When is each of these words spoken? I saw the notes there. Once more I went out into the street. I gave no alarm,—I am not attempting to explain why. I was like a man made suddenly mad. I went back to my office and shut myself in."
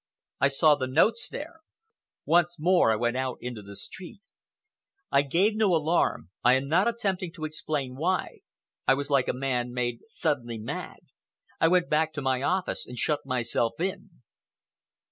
I 0.39 0.47
saw 0.47 0.73
the 0.73 0.87
notes 0.87 1.29
there. 1.29 1.59
Once 2.25 2.57
more 2.59 2.91
I 2.91 2.95
went 2.95 3.17
out 3.17 3.37
into 3.39 3.61
the 3.61 3.75
street. 3.75 4.23
I 5.11 5.21
gave 5.21 5.55
no 5.55 5.75
alarm,—I 5.75 6.55
am 6.55 6.67
not 6.67 6.87
attempting 6.87 7.31
to 7.33 7.45
explain 7.45 7.95
why. 7.95 8.39
I 8.87 8.95
was 8.95 9.11
like 9.11 9.27
a 9.27 9.31
man 9.31 9.73
made 9.75 9.99
suddenly 10.07 10.57
mad. 10.57 11.01
I 11.59 11.67
went 11.67 11.87
back 11.87 12.13
to 12.13 12.21
my 12.23 12.41
office 12.41 12.87
and 12.87 12.97
shut 12.97 13.27
myself 13.27 13.79
in." 13.79 14.23